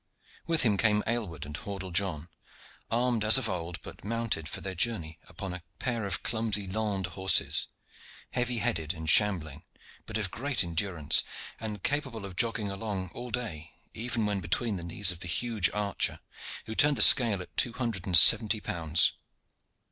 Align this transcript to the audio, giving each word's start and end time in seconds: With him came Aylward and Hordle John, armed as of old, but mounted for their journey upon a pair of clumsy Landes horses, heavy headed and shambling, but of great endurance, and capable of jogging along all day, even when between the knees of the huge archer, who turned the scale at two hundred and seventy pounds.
With 0.47 0.63
him 0.63 0.77
came 0.77 1.03
Aylward 1.05 1.45
and 1.45 1.55
Hordle 1.55 1.91
John, 1.91 2.27
armed 2.89 3.23
as 3.23 3.37
of 3.37 3.47
old, 3.47 3.79
but 3.83 4.03
mounted 4.03 4.49
for 4.49 4.59
their 4.59 4.73
journey 4.73 5.19
upon 5.27 5.53
a 5.53 5.61
pair 5.77 6.07
of 6.07 6.23
clumsy 6.23 6.65
Landes 6.65 7.11
horses, 7.11 7.67
heavy 8.31 8.57
headed 8.57 8.95
and 8.95 9.07
shambling, 9.07 9.61
but 10.07 10.17
of 10.17 10.31
great 10.31 10.63
endurance, 10.63 11.23
and 11.59 11.83
capable 11.83 12.25
of 12.25 12.35
jogging 12.35 12.71
along 12.71 13.11
all 13.13 13.29
day, 13.29 13.73
even 13.93 14.25
when 14.25 14.39
between 14.39 14.75
the 14.77 14.83
knees 14.83 15.11
of 15.11 15.19
the 15.19 15.27
huge 15.27 15.69
archer, 15.69 16.19
who 16.65 16.73
turned 16.73 16.97
the 16.97 17.03
scale 17.03 17.39
at 17.39 17.55
two 17.55 17.73
hundred 17.73 18.07
and 18.07 18.17
seventy 18.17 18.59
pounds. 18.59 19.13